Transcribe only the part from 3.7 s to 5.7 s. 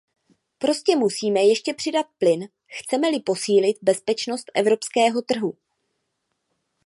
bezpečnost evropského trhu.